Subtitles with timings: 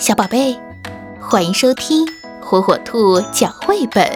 [0.00, 0.58] 小宝贝，
[1.20, 2.06] 欢迎收听
[2.40, 4.10] 火火兔讲绘本。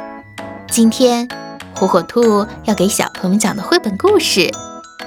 [0.67, 1.29] 今天，
[1.75, 4.51] 火火兔要给小朋友们讲的绘本故事，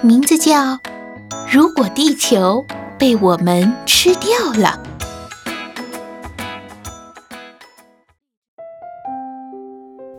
[0.01, 0.53] 名字叫
[1.51, 2.63] 《如果地球
[2.95, 4.79] 被我们吃掉了》。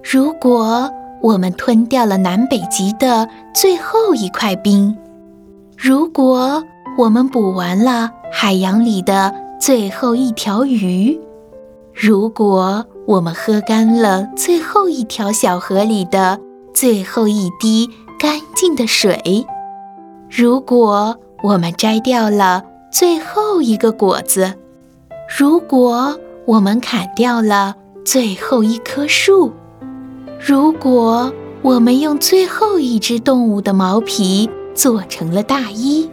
[0.03, 4.99] 如果我们吞掉了南北极的最后一块冰，
[5.77, 6.65] 如果
[6.99, 9.33] 我们补完了海洋里的……
[9.59, 11.19] 最后一条鱼，
[11.93, 16.39] 如果我们喝干了最后一条小河里的
[16.73, 19.45] 最后一滴干净的水，
[20.31, 24.55] 如果我们摘掉了最后一个果子，
[25.39, 26.17] 如果
[26.47, 29.53] 我们砍掉了最后一棵树，
[30.39, 31.33] 如果
[31.63, 36.09] 我们用最后一只动物的毛皮做成了大衣，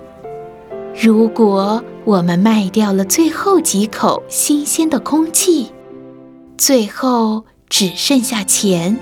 [1.02, 1.84] 如果……
[2.06, 5.72] 我们卖掉了最后几口新鲜的空气，
[6.56, 8.96] 最后只剩下钱。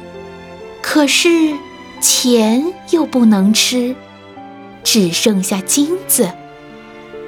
[0.82, 1.54] 可是
[2.00, 3.94] 钱又不能吃，
[4.86, 6.32] 只剩下金子。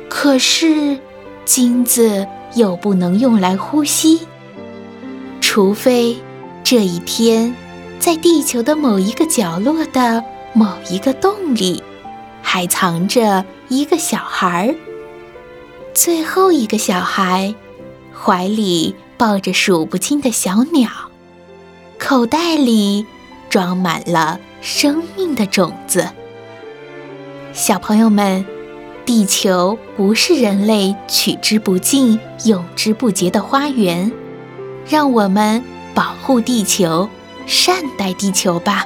[0.07, 0.97] 可是
[1.43, 4.21] 金子又不能用来呼吸，
[5.41, 6.15] 除非
[6.63, 7.53] 这一天，
[7.99, 10.23] 在地球的某一个角落的
[10.53, 11.83] 某一个洞里，
[12.47, 14.75] 还藏着一个小孩儿。
[15.95, 17.53] 最后一个小孩，
[18.13, 20.89] 怀里抱着数不清的小鸟，
[21.97, 23.03] 口袋里
[23.49, 26.07] 装满了生命的种子。
[27.51, 28.45] 小朋友们，
[29.05, 34.11] 地球不是人类取之不尽、用之不竭的花园，
[34.87, 35.63] 让我们
[35.95, 37.09] 保护地球，
[37.47, 38.85] 善待地球吧。